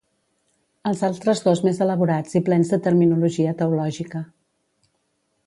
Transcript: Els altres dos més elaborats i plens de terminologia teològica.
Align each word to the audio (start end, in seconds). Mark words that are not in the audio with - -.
Els 0.91 1.03
altres 1.07 1.41
dos 1.47 1.61
més 1.65 1.81
elaborats 1.87 2.39
i 2.39 2.41
plens 2.49 2.73
de 2.73 2.81
terminologia 2.89 3.55
teològica. 3.61 4.25